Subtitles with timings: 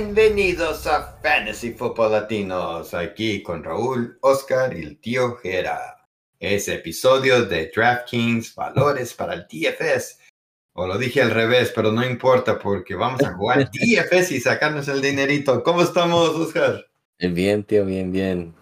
[0.00, 6.06] Bienvenidos a Fantasy Football Latinos, aquí con Raúl, Oscar y el tío Gera.
[6.38, 10.20] Es episodio de DraftKings, valores para el DFS.
[10.74, 14.86] O lo dije al revés, pero no importa porque vamos a jugar DFS y sacarnos
[14.86, 15.64] el dinerito.
[15.64, 16.86] ¿Cómo estamos, Oscar?
[17.18, 18.54] Bien, tío, bien, bien.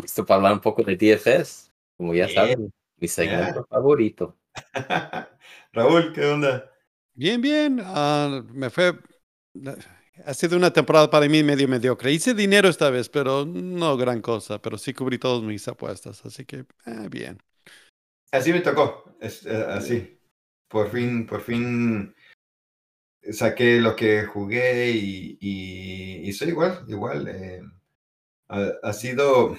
[0.00, 1.72] ¿Listo para hablar un poco de DFS?
[1.96, 2.36] Como ya Bien.
[2.36, 4.36] saben, mi segmento favorito.
[5.72, 6.70] Raúl, ¿qué onda?
[7.12, 7.80] Bien, bien.
[7.82, 8.96] ah, me fue.
[10.24, 12.12] Ha sido una temporada para mí medio mediocre.
[12.12, 14.60] Hice dinero esta vez, pero no gran cosa.
[14.60, 17.38] Pero sí cubrí todas mis apuestas, así que eh, bien.
[18.32, 20.18] Así me tocó, eh, así.
[20.68, 22.14] Por fin, por fin
[23.30, 27.28] saqué lo que jugué y soy igual, igual.
[27.28, 27.62] eh,
[28.48, 29.56] ha, ha sido,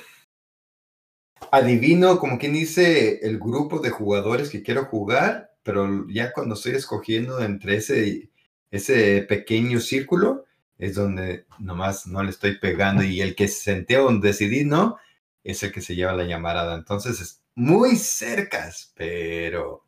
[1.51, 6.73] adivino, como quien dice, el grupo de jugadores que quiero jugar, pero ya cuando estoy
[6.73, 8.31] escogiendo entre ese,
[8.71, 10.45] ese pequeño círculo,
[10.77, 14.97] es donde nomás no le estoy pegando y el que senté o decidí no,
[15.43, 16.75] es el que se lleva la llamarada.
[16.75, 19.83] Entonces, es muy cercas, pero...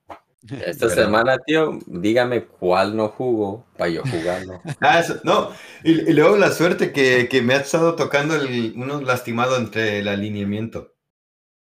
[0.49, 4.61] Esta Pero- semana, tío, dígame cuál no jugó para yo jugarlo.
[4.79, 5.51] Ah, eso- no,
[5.83, 9.99] y, y luego la suerte que, que me ha estado tocando el, uno lastimado entre
[9.99, 10.95] el alineamiento.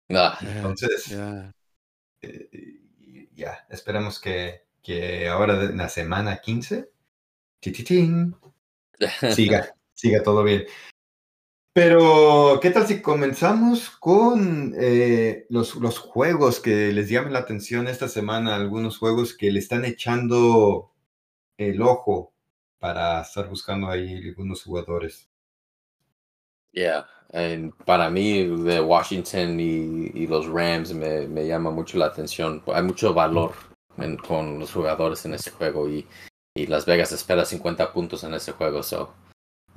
[0.10, 1.54] Ah, Eh, Entonces, ya.
[2.22, 6.90] eh, y- ya, esperemos que, que ahora en la semana 15,
[7.62, 8.36] tititín,
[9.30, 10.66] siga, siga todo bien.
[11.74, 17.88] Pero, ¿qué tal si comenzamos con eh, los, los juegos que les llamen la atención
[17.90, 18.56] esta semana?
[18.56, 20.94] Algunos juegos que le están echando
[21.58, 22.34] el ojo
[22.80, 25.30] para estar buscando ahí algunos jugadores.
[26.72, 32.06] Yeah, and para mí de Washington y, y los Rams me, me llama mucho la
[32.08, 32.62] atención.
[32.68, 33.54] Hay mucho valor
[33.98, 36.06] en- con los jugadores en ese juego y,
[36.56, 38.82] y Las Vegas espera 50 puntos en ese juego.
[38.82, 39.14] So,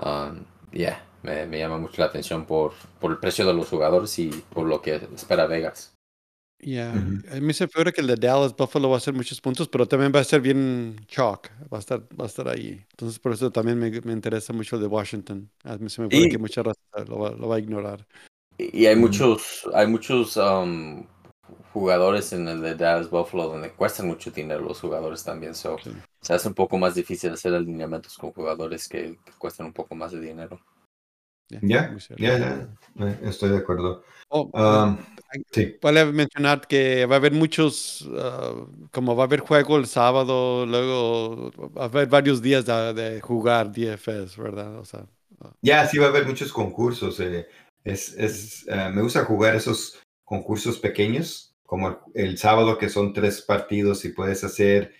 [0.05, 4.19] um, yeah, me, me llama mucho la atención por, por el precio de los jugadores
[4.19, 5.93] y por lo que espera Vegas.
[6.61, 6.93] Ya.
[6.93, 7.37] Ujú.
[7.37, 9.87] A mí se figura que el de Dallas Buffalo va a hacer muchos puntos, pero
[9.87, 11.51] también va a ser bien chalk.
[11.73, 12.85] Va a estar, va a estar ahí.
[12.91, 15.51] Entonces, por eso también me, me interesa mucho el de Washington.
[15.65, 18.07] A mí se me figura Y- que mucha raza lo va, lo va a ignorar.
[18.59, 21.07] Y hay muchos, hay muchos um,
[21.73, 25.55] jugadores en el de Dallas Buffalo donde cuestan mucho dinero los jugadores también.
[25.55, 25.91] So, Sí.
[26.21, 29.95] se hace un poco más difícil hacer alineamientos con jugadores que, que cuestan un poco
[29.95, 30.61] más de dinero.
[31.51, 32.69] Ya, Ya, ya,
[33.23, 34.03] estoy de acuerdo.
[34.29, 34.99] Oh, Um,
[35.51, 38.53] sí, Vale mencionar que va a haber muchos, ah,
[38.93, 43.21] como va a haber juego el sábado, luego va a haber varios días de, de
[43.23, 44.79] jugar DFS, ¿verdad?
[44.79, 45.07] O sea,
[45.63, 47.19] ya sí va a haber muchos concursos.
[47.21, 47.47] eh,
[47.85, 51.97] es, es, eh, me gusta jugar esos concursos pequeños, como el,
[52.29, 54.95] el sábado que son tres partidos y puedes hacer,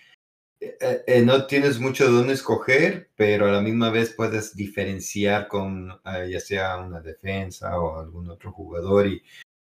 [0.61, 5.47] eh, eh, no tienes mucho de dónde escoger, pero a la misma vez puedes diferenciar
[5.47, 9.23] con eh, ya sea una defensa o algún otro jugador y,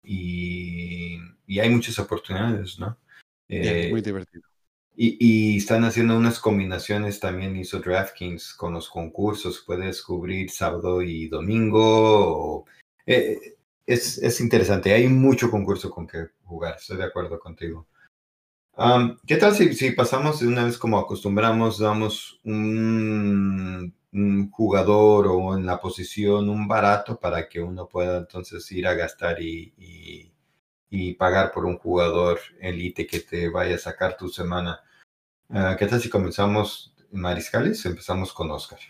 [0.04, 1.16] y,
[1.46, 2.98] y hay muchas oportunidades, ¿no?
[3.48, 4.42] ya, Eh, muy divertido.
[4.94, 5.16] Y,
[5.54, 11.28] y están haciendo unas combinaciones, también hizo DraftKings con los concursos, puedes cubrir sábado y
[11.28, 11.80] domingo.
[12.58, 12.64] o-
[13.06, 13.56] eh,
[13.86, 17.86] es, es interesante, hay mucho concurso con que jugar, estoy de acuerdo contigo.
[18.74, 25.26] Am, ¿Qué tal si, si pasamos de una vez como acostumbramos, damos un, un jugador
[25.28, 29.74] o en la posición un barato para que uno pueda entonces ir a gastar y,
[29.76, 30.32] y-
[30.92, 34.80] y pagar por un jugador elite que te vaya a sacar tu semana?
[35.50, 37.84] Ah, ¿Qué tal si comenzamos mariscales?
[37.86, 38.80] Empezamos con Oscar.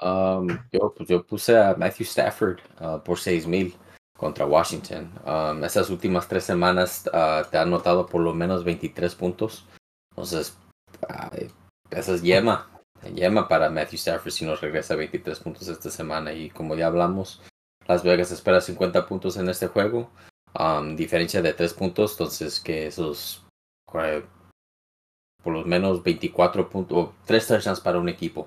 [0.00, 3.74] Um, yo, pues, yo puse a Matthew Stafford uh, por 6 mil
[4.22, 5.10] contra Washington.
[5.26, 9.66] Um, esas últimas tres semanas uh, te han notado por lo menos 23 puntos.
[10.12, 10.56] Entonces,
[11.08, 11.28] ah,
[11.90, 12.70] esa es yema.
[13.16, 16.32] Yema para Matthew Stafford si nos regresa 23 puntos esta semana.
[16.32, 17.42] Y como ya hablamos,
[17.88, 20.08] Las Vegas espera 50 puntos en este juego.
[20.56, 22.12] Um, diferencia de 3 puntos.
[22.12, 23.44] Entonces, que esos
[23.94, 24.22] eh,
[25.42, 28.46] por lo menos 24 puntos o 3 touchdowns para un equipo.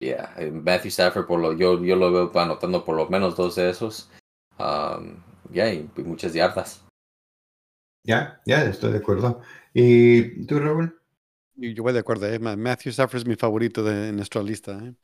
[0.00, 3.54] Yeah, eh, Matthew Stafford, por lo, yo, yo lo veo anotando por lo menos dos
[3.56, 4.10] de esos.
[4.58, 6.84] Um, yeah, y, muchas yardas.
[8.02, 9.42] Ya, ya, estoy de acuerdo.
[9.74, 10.98] ¿Y tú, Raúl?
[11.56, 12.38] Y Yo voy de acuerdo, ¿eh?
[12.38, 14.72] Ma- Matthew Stafford es mi favorito de en nuestra lista.
[14.82, 14.94] ¿eh?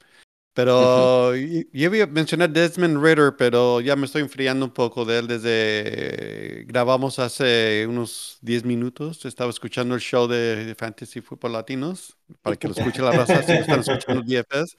[0.56, 5.19] Pero yo iba a mencionar Desmond Ritter, pero ya me estoy enfriando un poco de
[5.19, 9.26] él desde grabamos hace unos 10 minutos.
[9.26, 13.53] Estaba escuchando el show de Fantasy Football Latinos para que lo escuche la raza si
[13.53, 14.76] lo están escuchando DFS.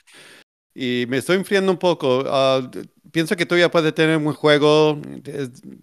[0.73, 2.23] Y me estoy enfriando un poco.
[2.71, 4.99] D- pienso que todavía puede tener un buen juego.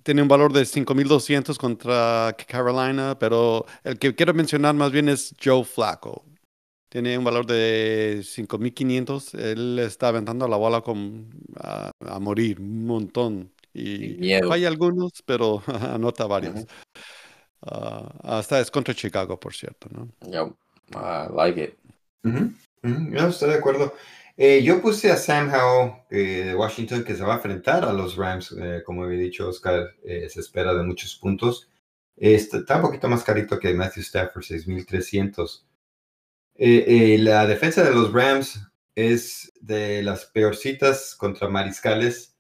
[0.03, 5.35] tiene un valor de 5200 contra Carolina, pero el que quiero mencionar más bien es
[5.43, 6.25] Joe Flacco.
[6.95, 9.35] Tiene un valor de 5.500.
[9.35, 13.53] Él está aventando la bola con, a, a morir un montón.
[13.75, 16.65] Y falla algunos, pero anota varios.
[17.63, 20.09] Ah, hasta es contra Chicago, por cierto, ¿no?
[20.31, 20.55] Yep.
[20.95, 21.77] I like it.
[22.25, 22.53] Ujú,
[22.85, 23.95] ujú, No, estoy de acuerdo.
[24.37, 27.93] Eh, yo puse a Sam Howell eh, de Washington que se va a enfrentar a
[27.93, 28.55] los Rams.
[28.61, 31.69] eh, como había dicho Oscar, eh, se espera de muchos puntos.
[32.17, 35.65] Este, está un poquito más carito que Matthew Stafford, 6.300.
[36.57, 38.61] Eh, eh, la defensa de los Rams
[38.95, 42.37] es de las peorcitas contra mariscales,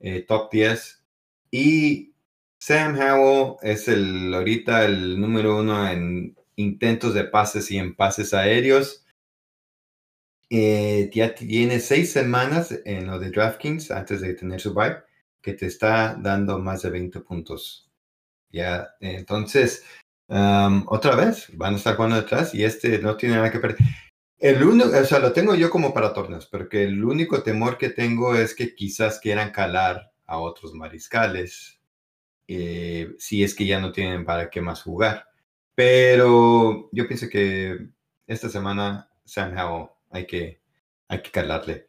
[0.00, 1.02] eh, top 10.
[1.50, 2.14] Y
[2.58, 8.34] Sam Howell es el ahorita el número uno en intentos de pases y en pases
[8.34, 9.04] aéreos.
[10.50, 14.98] Eh, ya tiene seis semanas en lo de DraftKings antes de tener su bye,
[15.40, 17.90] que te está dando más de 20 puntos.
[18.50, 19.84] Ya, entonces,
[20.28, 23.78] um, otra vez, van a estar jugando detrás y este no tiene nada que perder.
[24.38, 27.88] El único, o sea, lo tengo yo como para torneos, porque el único temor que
[27.90, 31.80] tengo es que quizás quieran calar a otros mariscales,
[32.48, 35.26] eh, si es que ya no tienen para qué más jugar.
[35.74, 37.88] Pero yo pienso que
[38.26, 40.60] esta semana Sam Howell hay que,
[41.08, 41.86] hay que calarle.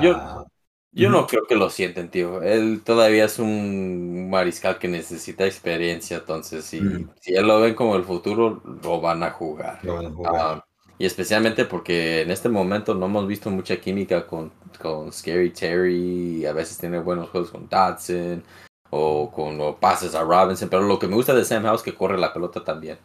[0.00, 0.46] Yo-
[0.94, 2.42] Yo no creo que lo sienten, tío.
[2.42, 7.10] Él todavía es un mariscal que necesita experiencia, entonces si, Mm.
[7.18, 9.82] si él lo ven como el futuro, lo van a jugar.
[9.82, 10.34] lo van a jugar.
[10.36, 10.66] Ah,
[10.98, 16.44] y especialmente porque en este momento no hemos visto mucha química con, con Scary Terry,
[16.44, 18.44] a veces tiene buenos juegos con Dodson
[18.90, 21.84] o con o pases a Robinson, pero lo que me gusta de Sam House es
[21.84, 22.98] que corre la pelota también.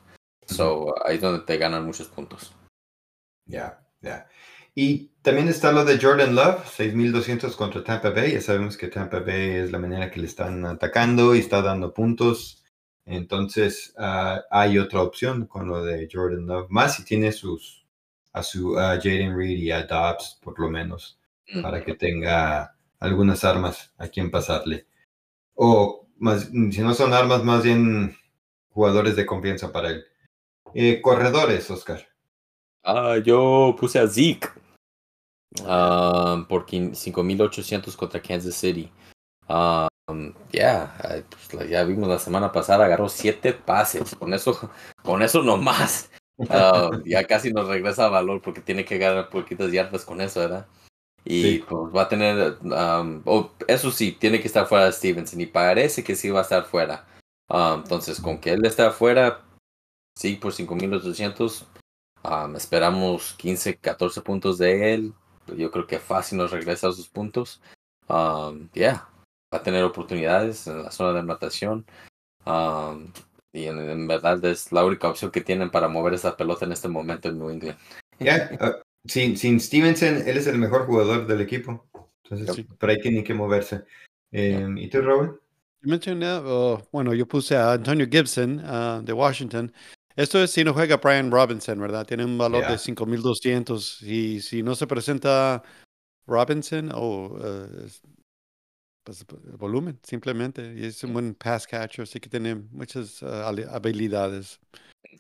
[0.46, 2.54] So, ahí es donde te ganan muchos puntos.
[3.46, 4.28] Ya, ya.
[4.80, 8.34] Y también está lo de Jordan Love, 6.200 contra Tampa Bay.
[8.34, 11.96] Ya sabemos que Tampa Bay es la manera que le están atacando y está dando
[11.96, 12.64] puntos.
[13.04, 16.68] Entonces, ah, hay otra opción con lo de Jordan Love.
[16.70, 17.88] Más si tiene sus,
[18.34, 21.20] a su Jaden Reed y a Dobbs, por lo menos,
[21.64, 24.86] para que tenga algunas armas a quien pasarle.
[25.56, 28.16] O más, si no son armas, más bien
[28.70, 30.06] jugadores de confianza para él.
[30.76, 32.08] Eh, corredores, Oscar.
[32.84, 34.57] Ah, yo puse a Zeke.
[35.66, 38.92] Ah, por quin- 5.800 contra Kansas City.
[39.50, 41.16] Um, yeah, ah,
[41.52, 44.16] pues, ya vimos la semana pasada, agarró siete pases.
[44.16, 44.72] Con eso,
[45.04, 46.10] con eso nomás.
[46.50, 50.68] Ah, ya casi nos regresa valor porque tiene que ganar poquitas yardas con eso, ¿verdad?
[51.26, 51.66] Y Sí.
[51.68, 55.46] pues va a tener, um, oh, eso sí, tiene que estar fuera de Stevenson y
[55.46, 57.06] parece que sí va a estar fuera.
[57.50, 59.42] Ah, entonces, con que él esté afuera,
[60.18, 61.66] sí, por 5.800,
[62.24, 65.14] um, esperamos 15, 14 puntos de él.
[65.56, 67.62] Yo creo que fácil nos regresa sus puntos.
[68.10, 69.08] Um, yeah,
[69.54, 71.86] va a tener oportunidades en la zona de anotación.
[72.46, 73.12] Um,
[73.54, 76.72] y en, en verdad es la única opción que tienen para mover esa pelota en
[76.72, 77.78] este momento en New England.
[78.20, 81.86] Ya, ah, sin, sin Stevenson, él es el mejor jugador del equipo.
[82.24, 82.64] Entonces, Sí.
[82.64, 83.84] por ahí tiene que moverse.
[84.32, 85.40] Eh, ¿Y tú, Robert?
[85.82, 89.72] Yo mencioné, oh, bueno, yo puse a Antonio Gibson ah, de Washington.
[90.18, 92.06] Esto es si no juega Brian Robinson, ¿verdad?
[92.06, 92.72] Tiene un valor Yeah.
[92.72, 95.62] de 5.200 y si no se presenta
[96.26, 97.38] Robinson, o
[99.06, 100.74] pues, el volumen, simplemente.
[100.76, 104.60] Y es un buen pass catcher, así que tiene muchas hali- habilidades.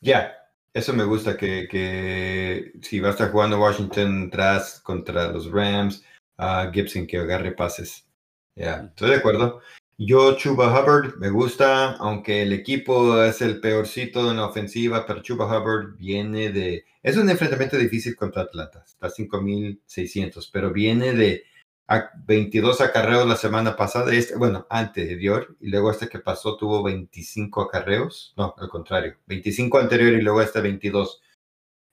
[0.01, 0.35] Ya,
[0.73, 6.03] eso me gusta, que, que si va a estar jugando Washington tras contra los Rams,
[6.39, 8.03] a Gibson que agarre pases.
[8.55, 9.61] Ya, estoy de acuerdo.
[9.99, 15.23] Yo, Chuba Hubbard, me gusta, aunque el equipo es el peorcito en la ofensiva, pero
[15.23, 16.85] Chuba Hubbard viene de...
[17.01, 21.45] Es un enfrentamiento difícil contra Atlanta, está 5.600, pero viene de
[21.87, 26.83] a 22 acarreos la semana pasada, este, bueno, anterior, y luego este que pasó tuvo
[26.83, 31.21] 25 acarreos, no, al contrario, 25 anterior y luego este 22.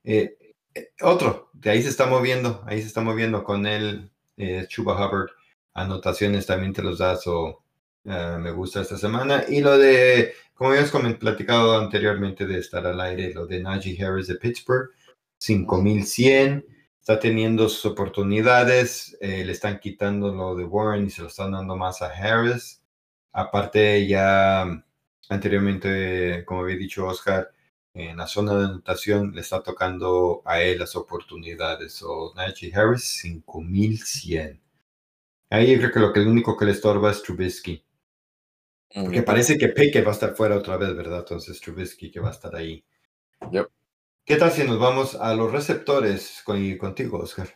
[0.05, 0.37] Eh,
[0.75, 4.95] eh, otro, de ahí se está moviendo, ahí se está moviendo con él, eh, Chuba
[4.95, 5.31] Hubbard,
[5.73, 7.64] anotaciones también te los das o
[8.05, 9.45] eh, me gusta esta semana.
[9.49, 14.29] Y lo de, como habíamos platicado anteriormente de estar al aire, lo de Najee Harris
[14.29, 14.91] de Pittsburgh,
[15.39, 16.65] 5100
[17.01, 21.53] está teniendo sus oportunidades, eh, le están quitando lo de Warren y se lo están
[21.53, 22.83] dando más a Harris.
[23.33, 24.65] Aparte, ya
[25.29, 27.53] anteriormente, como había dicho Oscar,
[27.95, 32.03] en la zona de anotación le está tocando a él las oportunidades.
[32.03, 34.61] O Najee Harris, 5100.
[35.51, 37.84] Ahí creo que lo que el único que le estorba es Trubisky.
[38.95, 41.19] Porque parece que Pickett va a estar fuera otra vez, ¿verdad?
[41.21, 42.85] Entonces Trubisky que va a estar ahí.
[43.51, 43.69] Yep.
[44.25, 47.49] ¿Qué tal si nos vamos a los receptores con, contigo, Oscar?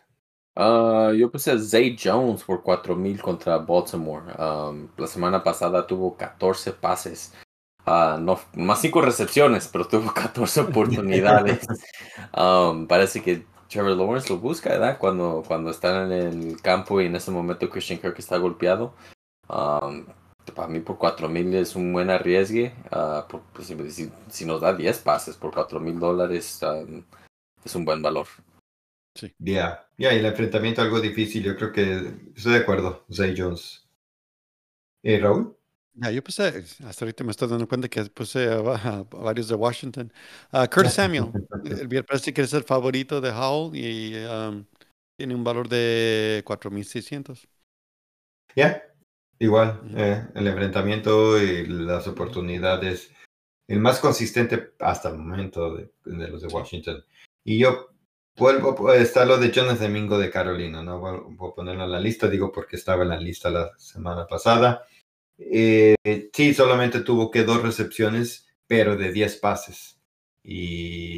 [0.57, 4.25] Ah, yo puse a Zay Jones por 4000 contra Baltimore.
[4.37, 7.33] Um, la semana pasada tuvo 14 pases.
[7.87, 11.66] Ah, no, más 5 recepciones, pero tuvo 14 oportunidades.
[12.37, 14.99] Um, parece que Trevor Lawrence lo busca, ¿verdad?
[14.99, 18.95] Cuando, cuando están en el campo y en ese momento Christian Kirk está golpeado.
[19.49, 20.04] Um,
[20.52, 22.75] para mí por 4 mil es un buen arriesgue.
[22.90, 27.02] Uh, pues, si, si, nos da 10 pases por 4 mil dólares um,
[27.64, 28.26] es un buen valor.
[29.14, 29.35] Sí.
[29.38, 31.43] Ya, ya, y el enfrentamiento algo difícil.
[31.43, 33.88] Yo creo que estoy de acuerdo, Zay Jones.
[35.02, 35.57] ¿Eh, Raúl?
[35.95, 40.12] Ya, yo puse, hasta ahorita me estoy dando cuenta que puse a, varios de Washington.
[40.52, 41.33] Uh, Curtis Samuel,
[41.64, 44.64] el, parece que es el favorito de Howell y um,
[45.17, 47.49] tiene un valor de 4.600.
[48.55, 48.83] Ya,
[49.38, 53.11] igual, eh, el enfrentamiento y las oportunidades,
[53.66, 57.04] el más consistente hasta el momento de, de los de Washington.
[57.45, 57.88] Y yo
[58.38, 61.00] vuelvo, está lo de Jonathan Domingo de Carolina, ¿no?
[61.00, 64.87] Voy a ponerlo en la lista, digo porque estaba en la lista la semana pasada.
[65.38, 65.97] Eh,
[66.33, 70.00] sí, solamente tuvo que dos recepciones, pero de 10 pases.
[70.42, 71.16] Y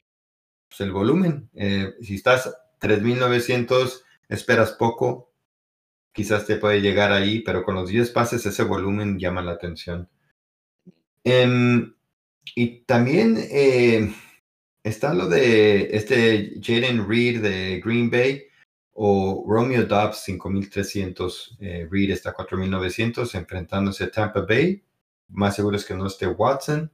[0.68, 5.29] pues, el volumen, eh, si estás 3.900, esperas poco,
[6.12, 10.08] quizás te puede llegar ahí, pero con los 10 pases ese volumen llama la atención.
[11.24, 11.94] Em,
[12.54, 14.12] y también eh,
[14.82, 18.44] está lo de este Jaden Reed de Green Bay
[18.92, 24.82] o Romeo Dobbs 5300, eh, Reed está 4900 enfrentándose a Tampa Bay.
[25.28, 26.90] Más seguro es que no esté Watson.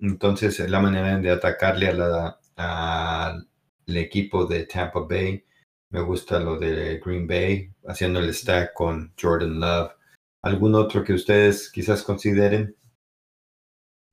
[0.00, 5.44] Entonces, la manera de atacarle a al equipo de Tampa Bay.
[5.94, 9.92] Me gusta lo de Green Bay, haciendo el stack con Jordan Love.
[10.42, 12.74] ¿Algún otro que ustedes quizás consideren?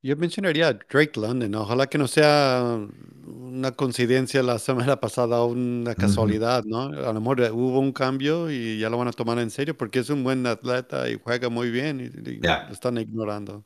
[0.04, 1.56] Yo mencionaría Drake London.
[1.56, 2.88] Ojalá que no sea
[3.26, 6.84] una coincidencia la semana pasada o una casualidad, ¿no?
[6.84, 10.00] A lo mejor hubo un cambio y ya lo van a tomar en serio porque
[10.00, 13.66] es un buen atleta y juega muy bien y, lo están ignorando.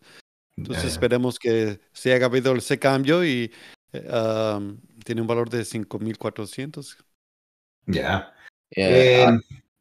[0.55, 3.51] Entonces esperemos que se haya habido ese cambio y
[3.91, 6.95] eh, tiene un valor de 5.400.
[7.87, 8.33] Yeah.
[8.71, 9.27] Eh,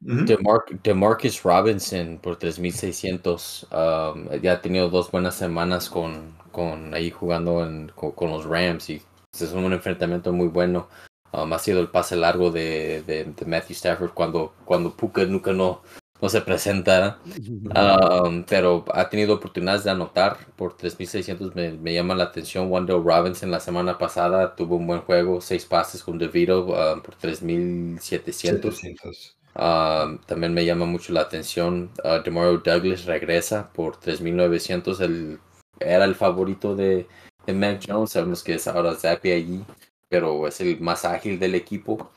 [0.00, 3.66] de Marcus Robinson por 3.600.
[3.72, 9.02] Um, ya ha tenido dos buenas semanas con, con ahí jugando con, los Rams y
[9.32, 10.88] es un enfrentamiento muy bueno.
[11.32, 15.82] Um, ha sido el pase largo de, de, Matthew Stafford cuando, cuando Puka nunca no,
[16.24, 17.18] no se presenta.
[17.26, 21.54] Um, pero ha tenido oportunidades de anotar por 3.600.
[21.54, 22.72] Me, me llama la atención.
[22.72, 26.64] Wendell Robinson la semana pasada tuvo un buen juego, seis pases con DeVito
[27.02, 29.34] por 3.700.
[29.54, 31.90] Uh, también me llama mucho la atención.
[32.02, 35.00] Uh, Demario Douglas regresa por 3.900.
[35.02, 35.38] El,
[35.78, 37.06] era el favorito de,
[37.46, 38.12] de Mac Jones.
[38.12, 39.62] Sabemos que es ahora Zappi allí,
[40.08, 42.10] pero es el más ágil del equipo.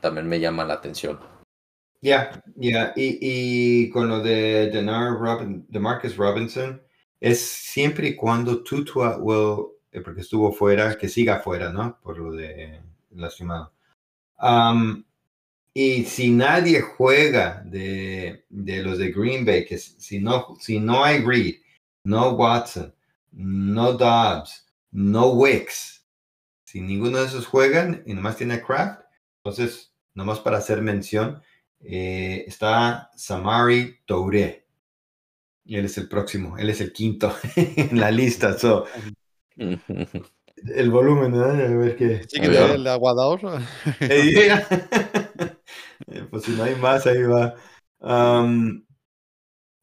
[0.00, 1.18] también me llama la atención.
[2.00, 2.92] Ya, ya.
[2.96, 4.70] Y, y, con lo de
[5.18, 6.80] Robin, de Marcus Robinson,
[7.20, 11.98] es siempre y cuando Tutua will, eh, porque estuvo fuera, que siga fuera, ¿no?
[12.02, 13.72] Por lo de lastimado.
[14.40, 15.04] Um,
[15.74, 21.04] y si nadie juega de, de, los de Green Bay, que si no, si no
[21.04, 21.56] hay Reed,
[22.04, 22.94] no Watson,
[23.32, 26.06] no Dobbs, no Wicks,
[26.64, 29.02] si ninguno de esos juegan y nomás tiene Kraft,
[29.38, 31.40] entonces, nomás para hacer mención,
[31.80, 34.66] eh, está Samari Toure.
[35.64, 38.58] Y él es el próximo, él es el quinto en la lista.
[38.58, 38.86] So,
[39.56, 41.44] el volumen, ¿no?
[41.44, 42.22] A ver qué.
[42.28, 43.40] Sí, el aguador.
[46.06, 47.54] Eh, pues si no hay más, ahí va.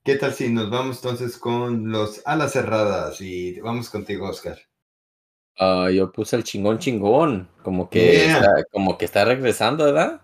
[0.05, 3.19] ¿Qué tal si nos vamos entonces con los alas cerradas?
[3.21, 4.57] Y vamos contigo, Oscar.
[5.57, 10.21] Ah, yo puse el chingón chingón, como que, está, como que está regresando, ¿verdad?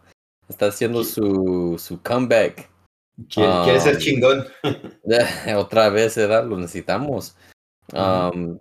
[0.48, 2.70] Está haciendo su, su comeback.
[3.30, 4.46] Quiere, ser chingón.
[5.56, 6.46] otra vez, ¿verdad?
[6.46, 7.36] Lo necesitamos.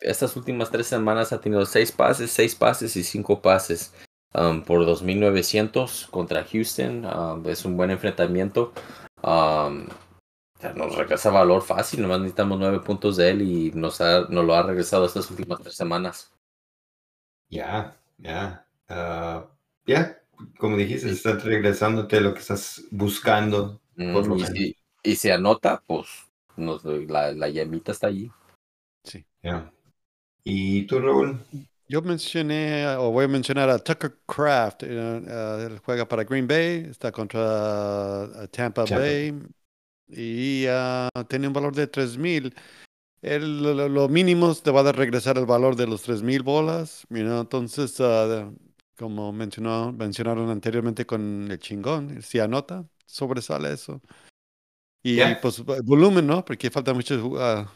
[0.01, 3.93] estas últimas tres semanas ha tenido seis pases, seis pases y cinco pases.
[4.33, 7.05] Um, por 2.900 contra Houston.
[7.05, 8.73] Um, es un buen enfrentamiento.
[9.23, 9.89] Um,
[10.75, 14.63] nos regresa valor fácil, nomás necesitamos nueve puntos de él y nos, nos lo ha
[14.63, 16.33] regresado estas últimas tres semanas.
[17.49, 18.67] Ya, ya.
[18.89, 19.47] Uh,
[19.87, 20.20] ya,
[20.59, 23.81] como dijiste, está regresándote lo que estás buscando.
[23.97, 26.07] Mm, y, si, y, si, anota, pues
[26.57, 28.31] nos, la, la llamita está allí.
[29.05, 29.25] Sí.
[29.43, 29.73] Ya.
[30.45, 31.39] ¿Y tú, Raúl?
[31.89, 34.85] Yo mencioné, o voy a mencionar a Tucker Craft.
[34.85, 39.35] Eh, él juega para Green Bay, está contra eh, Tampa, Bay
[40.13, 42.55] y uh, tiene un valor de 3000.
[43.23, 47.07] Lo, lo, mínimo te va a regresar el valor de los 3000 bolas.
[47.11, 48.55] entonces, uh,
[49.01, 54.03] como mencionó, mencionaron anteriormente con el chingón, si anota, sobresale eso.
[55.03, 56.45] Y pues volumen, ¿no?
[56.45, 57.67] Porque falta mucho uh,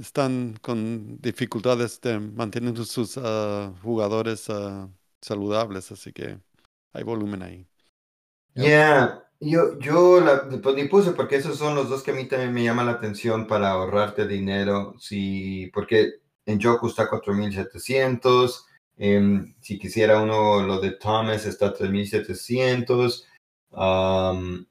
[0.00, 4.88] están con dificultades de mantener sus uh, jugadores uh,
[5.20, 6.38] saludables, así que
[6.94, 7.66] hay volumen ahí.
[8.54, 12.26] Yeah, yo, yo la, pues ni puse porque esos son los dos que a mí
[12.26, 14.94] también me llaman la atención para ahorrarte dinero.
[14.98, 16.14] Sí, porque
[16.46, 18.68] en Joku está 4700.
[19.02, 23.26] Em, si quisiera uno, lo de Thomas está 3700.
[23.72, 24.66] am,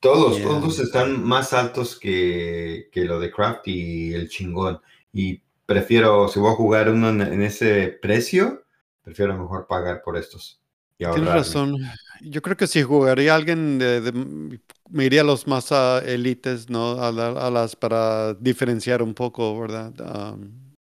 [0.00, 0.48] todos, Yeah.
[0.48, 4.80] todos están más altos que, que lo de Craft y el chingón.
[5.12, 8.64] Y prefiero, si voy a jugar uno en, en ese precio,
[9.02, 10.60] prefiero mejor pagar por estos.
[10.98, 11.76] Y Tienes razón.
[12.22, 14.58] Yo creo que si jugaría alguien, de, de-
[14.90, 15.70] me iría a los más
[16.06, 16.92] élites, ¿no?
[17.02, 19.92] A, la- a las para diferenciar un poco, ¿verdad?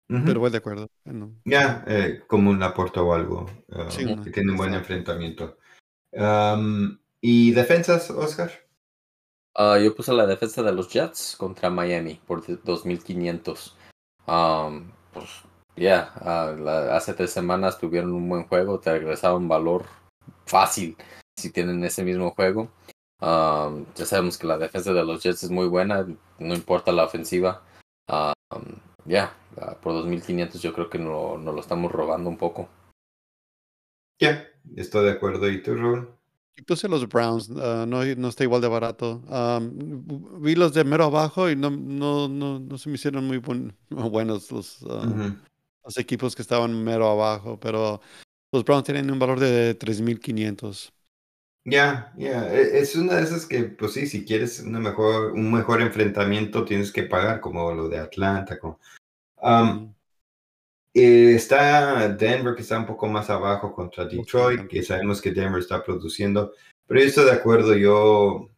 [0.09, 0.89] Pero voy de acuerdo.
[1.05, 4.75] Bueno, Ya, eh, como un Laporta o algo, ah, Sí, que no, tiene un buen
[4.75, 5.57] enfrentamiento.
[6.17, 8.51] Am, ¿Y defensas, Oscar?
[9.55, 13.77] Ah, yo puse la defensa de los Jets contra Miami por de- 2500.
[14.27, 15.29] Um, pues,
[15.77, 19.85] ya, ah, la- hace tres semanas tuvieron un buen juego, te regresaron valor
[20.47, 20.97] fácil
[21.39, 22.71] si tienen ese mismo juego.
[23.21, 26.07] Um, ya sabemos que la defensa de los Jets es muy buena,
[26.39, 27.63] no importa la ofensiva.
[28.09, 32.69] Um, ya, ah, por 2500 yo creo que no, no lo estamos robando un poco.
[34.21, 35.49] Ya, estoy de acuerdo.
[35.51, 36.09] ¿Y tú, Raúl?
[36.55, 39.23] yo puse los Browns, ah, no, no está igual de barato.
[39.29, 39.73] Am,
[40.41, 43.75] vi los de mero abajo y no, no, no, no se me hicieron muy buen-
[43.91, 45.35] buenos los, ah,
[45.85, 48.01] los equipos que estaban mero abajo, pero
[48.53, 50.93] los Browns tienen un valor de 3.500.
[51.65, 55.53] Ya, ya, e- es una de esas que, pues sí, si quieres una mejor, un
[55.53, 58.59] mejor enfrentamiento tienes que pagar, como lo de Atlanta.
[58.59, 58.79] Como...
[60.95, 64.05] Eh, está Denver, que está un poco más abajo contra.
[64.05, 66.53] Detroit, que sabemos que Denver está produciendo,
[66.87, 68.51] pero yo estoy de acuerdo, yo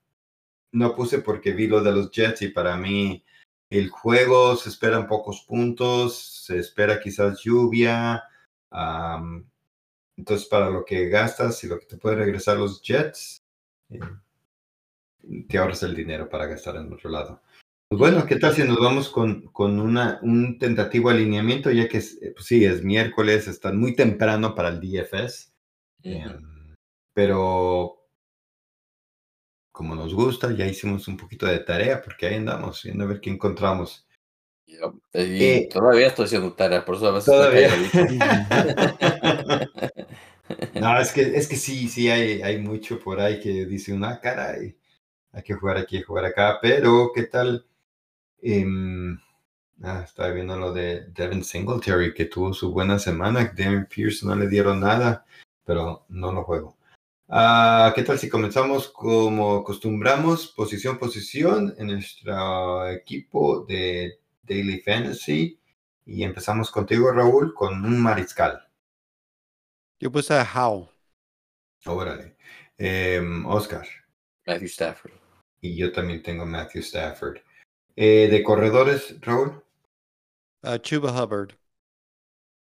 [0.72, 3.24] no puse porque vi lo de los Jets y para mí
[3.70, 8.24] el juego se esperan pocos puntos, se espera quizás lluvia,
[10.16, 13.42] entonces para lo que gastas y lo que te puede regresar los Jets,
[13.90, 14.00] eh,
[15.48, 17.42] te ahorras el dinero para gastar en otro lado.
[17.88, 21.98] Pues bueno, ¿qué tal si nos vamos con, con una, un tentativo alineamiento, ya que
[21.98, 25.52] es, eh, pues sí, es miércoles, está muy temprano para el DFS,
[26.02, 26.74] em,
[27.12, 28.00] pero
[29.70, 33.20] como nos gusta, ya hicimos un poquito de tarea, porque ahí andamos, viendo a ver
[33.20, 34.06] qué encontramos.
[34.66, 34.94] Yep.
[35.14, 37.70] Y Eh, todavía estoy haciendo tarea, por eso a veces Todavía.
[40.80, 44.20] No, es que, es que sí, sí, hay, hay mucho por ahí que dice una
[44.20, 44.76] cara y
[45.32, 47.66] hay que jugar aquí, jugar acá, pero ¿qué tal?
[48.42, 49.18] Em,
[49.82, 54.36] ah, estaba viendo lo de Devin Singletary, que tuvo su buena semana, Devin Pierce no
[54.36, 55.24] le dieron nada,
[55.64, 56.76] pero no lo juego.
[57.28, 65.58] Ah, ¿qué tal si comenzamos como acostumbramos, posición, posición, en nuestro equipo de Daily Fantasy?
[66.06, 68.68] Y empezamos contigo, Raúl, con un mariscal.
[70.00, 70.88] Yo puse a Howe.
[71.86, 72.36] Órale.
[72.78, 73.86] Em, Oscar.
[74.46, 75.12] Matthew Stafford.
[75.60, 77.38] Y yo también tengo Matthew Stafford.
[77.96, 79.62] Eh, de corredores, Raúl.
[80.62, 81.52] a Chuba Hubbard.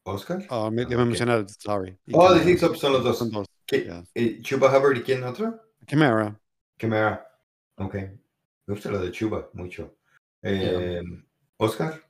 [0.05, 0.47] Oscar.
[0.51, 1.99] Oh, me, Ah, sorry.
[2.07, 3.19] Y Oh, sí, son, son los dos.
[3.19, 3.47] Son dos.
[3.67, 4.05] ¿Qué- ya.
[4.15, 5.61] eh, Chuba Hubbard y quién otro?
[5.87, 6.39] Camara.
[6.79, 7.27] Camara.
[7.77, 7.95] Ok.
[7.95, 9.97] Me gusta lo de Chuba mucho.
[10.43, 11.01] Eh,
[11.59, 12.05] Oscar.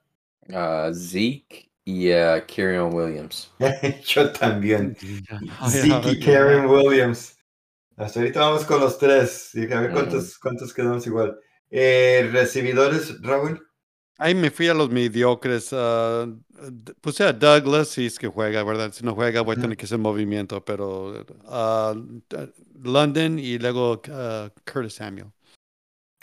[0.48, 3.50] Uh, Zeke y uh, Kieran Williams.
[4.04, 4.94] yo también.
[5.70, 7.38] Zeke y Williams.
[7.96, 9.54] Hasta ahorita vamos con los tres.
[9.54, 9.94] Y a ver Mm.
[9.94, 11.38] cuántos, cuántos quedamos igual.
[11.70, 13.66] Eh, recibidores, Raúl.
[14.18, 15.70] Ahí me fui a los mediocres.
[15.70, 18.92] d- puse a Douglas, si es que juega, ¿verdad?
[18.92, 24.50] Si no juega, voy a tener que hacer movimiento, pero d- London y luego ah,
[24.70, 25.32] Curtis Samuel.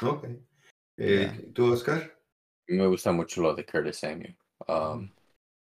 [0.04, 0.28] Ok.
[0.98, 2.16] Eh, ¿Tú, Oscar?
[2.68, 4.38] Me gusta mucho lo de Curtis Samuel.
[4.68, 5.10] Um,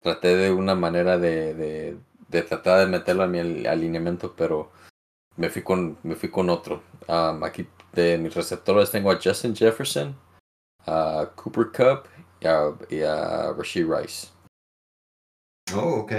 [0.03, 4.73] traté de una manera de, de, de tratar de meterlo a mi al- alineamiento, pero
[5.37, 6.83] me fui con, me fui con otro.
[7.09, 10.17] Um, aquí de mis receptores tengo a Justin Jefferson,
[10.87, 12.09] a Cooper Cup
[12.41, 14.29] y a, y a Rasheed Rice.
[15.75, 16.13] Oh, ok.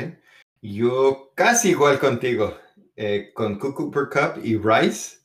[0.62, 2.58] Yo casi igual contigo,
[2.96, 5.18] eh, con Cooper Cup y Rice,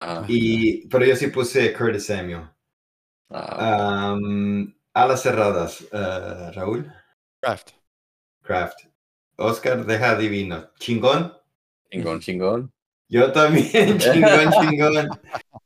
[0.00, 2.48] Ah, y, pero yo sí puse Curtis Samuel.
[3.30, 4.16] ah,
[4.94, 6.92] alas cerradas, eh, Raúl,
[7.42, 7.72] Draft.
[8.46, 8.86] Craft.
[9.36, 10.70] Oscar, deja divino.
[10.78, 11.34] Chingón.
[11.90, 12.72] chingón, chingón.
[13.08, 15.08] Yo también, chingón, chingón.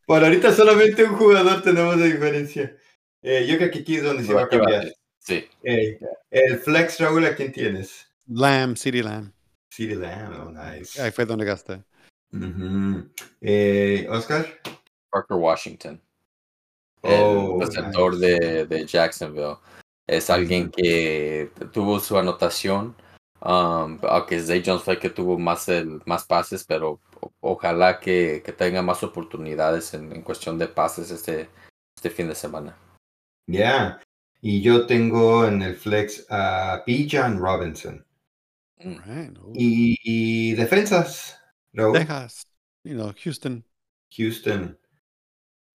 [0.07, 2.77] Por ahorita solamente un jugador tenemos de diferencia.
[3.23, 4.93] Eh, yo creo que aquí es donde se va a cambiar.
[5.19, 5.47] Sí.
[5.63, 5.99] Eh,
[6.31, 8.09] el flex, Raúl, ¿a quién tienes?
[8.27, 9.33] Lamb, CeeDee Lamb.
[9.71, 11.01] CeeDee Lamb, oh, nice.
[11.01, 11.83] Ahí fue donde gasté.
[13.41, 14.47] Eh, Oscar.
[15.11, 16.01] Parker Washington.
[17.03, 18.27] Oh, el receptor nice.
[18.27, 19.57] de, de Jacksonville.
[20.07, 22.97] Es alguien que tuvo su anotación
[23.43, 27.01] Um, aunque Zay Jones fue el que tuvo más, el, más pases, pero
[27.41, 31.49] ojalá que, que, tenga más oportunidades en, en, cuestión de pases este,
[31.97, 32.77] este fin de semana.
[33.47, 33.99] Ya,
[34.43, 37.09] y yo tengo en el flex a P.
[37.11, 38.05] John Robinson.
[38.77, 39.33] Mm.
[39.55, 41.41] Y, y, defensas.
[41.95, 42.47] Texas,
[42.85, 43.65] you know, Houston.
[44.15, 44.79] Houston.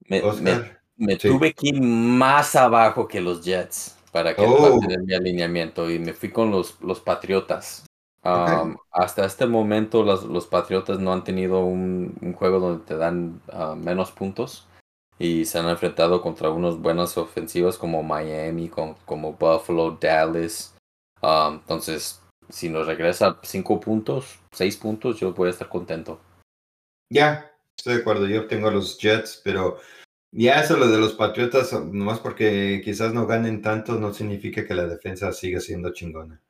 [0.07, 1.29] Me, me, me sí.
[1.29, 4.79] tuve que ir más abajo que los Jets para que Oh.
[4.79, 7.85] tener mi alineamiento y me fui con los, los Patriotas.
[8.23, 13.41] Hasta este momento los, los Patriotas no han tenido un, un juego donde te dan
[13.51, 14.69] uh, menos puntos
[15.19, 20.73] y se han enfrentado contra unos buenas ofensivas como Miami, con- como Buffalo, Dallas.
[21.21, 26.21] Um, entonces, si nos regresa cinco puntos, seis puntos, yo voy a estar contento.
[27.11, 28.27] Ya, estoy de acuerdo.
[28.27, 29.77] Yo tengo a los Jets, pero
[30.37, 34.75] ya eso lo de los Patriotas, nomás porque quizás no ganen tanto, no significa que
[34.75, 36.41] la defensa siga siendo chingona.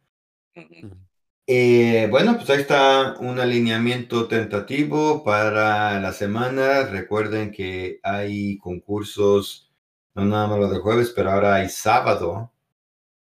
[1.48, 6.84] Eh, bueno, pues ahí está un alineamiento tentativo para la semana.
[6.86, 9.72] Recuerden que hay concursos,
[10.16, 12.52] no nada más lo de jueves, pero ahora hay sábado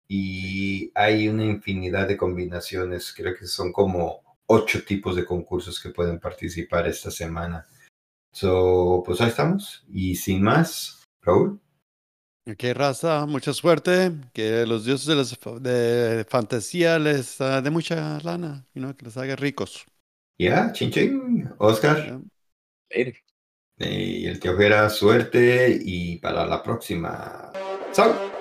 [0.07, 3.13] y hay una infinidad de combinaciones.
[3.15, 7.67] Creo que son como ocho tipos de concursos que pueden participar esta semana.
[8.33, 9.85] So, pues ahí estamos.
[9.89, 11.61] Y sin más, Raúl.
[12.45, 14.11] Ok, raza, mucha suerte.
[14.33, 19.05] Que los dioses de, las de fantasía les ah, dé mucha lana, you know, que
[19.05, 19.85] les haga ricos.
[20.37, 21.49] Ya, ching ching.
[21.59, 22.19] Oscar.
[22.89, 23.15] Later.
[23.77, 27.51] Eh, y el tío Jera, suerte y para la próxima.
[27.91, 28.32] ¡Chao!